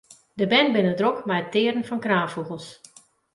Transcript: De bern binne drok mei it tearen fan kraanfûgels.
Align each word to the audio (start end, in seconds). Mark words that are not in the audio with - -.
De 0.39 0.45
bern 0.51 0.69
binne 0.75 0.95
drok 0.99 1.19
mei 1.27 1.39
it 1.43 1.49
tearen 1.53 1.87
fan 1.87 2.03
kraanfûgels. 2.03 2.67